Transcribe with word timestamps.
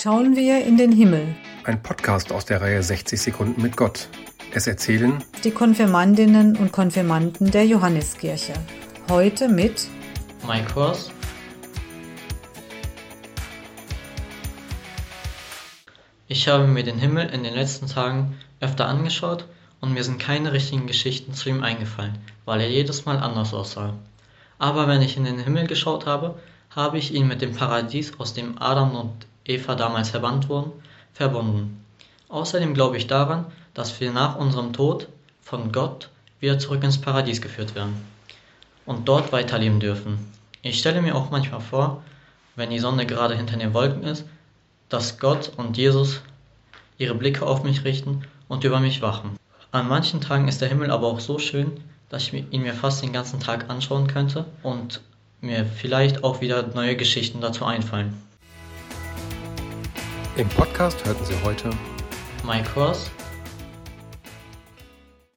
schauen 0.00 0.36
wir 0.36 0.64
in 0.64 0.76
den 0.76 0.92
Himmel. 0.92 1.34
Ein 1.64 1.82
Podcast 1.82 2.30
aus 2.30 2.44
der 2.44 2.60
Reihe 2.60 2.80
60 2.80 3.20
Sekunden 3.20 3.60
mit 3.60 3.76
Gott. 3.76 4.08
Es 4.54 4.68
erzählen 4.68 5.24
die 5.42 5.50
Konfirmandinnen 5.50 6.56
und 6.56 6.70
Konfirmanden 6.70 7.50
der 7.50 7.66
Johanneskirche. 7.66 8.52
Heute 9.10 9.48
mit 9.48 9.88
Mike 10.46 10.72
Kurs, 10.72 11.10
Ich 16.28 16.46
habe 16.46 16.68
mir 16.68 16.84
den 16.84 16.98
Himmel 16.98 17.30
in 17.30 17.42
den 17.42 17.54
letzten 17.54 17.88
Tagen 17.88 18.38
öfter 18.60 18.86
angeschaut 18.86 19.46
und 19.80 19.94
mir 19.94 20.04
sind 20.04 20.20
keine 20.20 20.52
richtigen 20.52 20.86
Geschichten 20.86 21.32
zu 21.32 21.48
ihm 21.48 21.62
eingefallen, 21.62 22.18
weil 22.44 22.60
er 22.60 22.68
jedes 22.68 23.04
Mal 23.06 23.18
anders 23.18 23.52
aussah. 23.52 23.94
Aber 24.58 24.86
wenn 24.86 25.02
ich 25.02 25.16
in 25.16 25.24
den 25.24 25.38
Himmel 25.38 25.66
geschaut 25.66 26.06
habe, 26.06 26.38
habe 26.70 26.98
ich 26.98 27.14
ihn 27.14 27.26
mit 27.26 27.40
dem 27.40 27.54
Paradies, 27.54 28.12
aus 28.18 28.34
dem 28.34 28.60
Adam 28.60 28.94
und 28.94 29.26
Eva 29.48 29.74
damals 29.74 30.10
verbannt 30.10 30.48
wurden, 30.48 30.70
verbunden. 31.12 31.84
Außerdem 32.28 32.74
glaube 32.74 32.98
ich 32.98 33.06
daran, 33.06 33.46
dass 33.74 33.98
wir 34.00 34.12
nach 34.12 34.36
unserem 34.36 34.72
Tod 34.72 35.08
von 35.40 35.72
Gott 35.72 36.10
wieder 36.40 36.58
zurück 36.58 36.84
ins 36.84 37.00
Paradies 37.00 37.40
geführt 37.40 37.74
werden 37.74 38.04
und 38.86 39.08
dort 39.08 39.32
weiterleben 39.32 39.80
dürfen. 39.80 40.18
Ich 40.62 40.78
stelle 40.78 41.02
mir 41.02 41.14
auch 41.14 41.30
manchmal 41.30 41.60
vor, 41.60 42.02
wenn 42.56 42.70
die 42.70 42.78
Sonne 42.78 43.06
gerade 43.06 43.34
hinter 43.34 43.56
den 43.56 43.74
Wolken 43.74 44.02
ist, 44.02 44.24
dass 44.88 45.18
Gott 45.18 45.52
und 45.56 45.76
Jesus 45.76 46.20
ihre 46.98 47.14
Blicke 47.14 47.46
auf 47.46 47.64
mich 47.64 47.84
richten 47.84 48.22
und 48.48 48.64
über 48.64 48.80
mich 48.80 49.00
wachen. 49.00 49.38
An 49.70 49.88
manchen 49.88 50.20
Tagen 50.20 50.48
ist 50.48 50.60
der 50.60 50.68
Himmel 50.68 50.90
aber 50.90 51.06
auch 51.06 51.20
so 51.20 51.38
schön, 51.38 51.80
dass 52.08 52.24
ich 52.24 52.44
ihn 52.50 52.62
mir 52.62 52.74
fast 52.74 53.02
den 53.02 53.12
ganzen 53.12 53.40
Tag 53.40 53.70
anschauen 53.70 54.06
könnte 54.06 54.46
und 54.62 55.00
mir 55.40 55.64
vielleicht 55.64 56.24
auch 56.24 56.40
wieder 56.40 56.66
neue 56.74 56.96
Geschichten 56.96 57.40
dazu 57.40 57.64
einfallen. 57.64 58.20
Im 60.38 60.48
Podcast 60.50 61.04
hörten 61.04 61.24
Sie 61.24 61.34
heute 61.42 61.68
Mike 62.46 62.72
Ross, 62.76 63.10